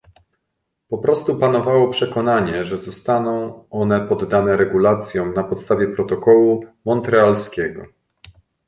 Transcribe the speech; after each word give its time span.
Po 0.89 0.97
prostu 0.97 1.39
panowało 1.39 1.87
przekonanie, 1.87 2.65
że 2.65 2.77
zostaną 2.77 3.63
one 3.69 4.07
poddane 4.07 4.57
regulacjom 4.57 5.33
na 5.33 5.43
podstawie 5.43 5.87
protokołu 5.87 6.65
montrealskiego 6.85 7.85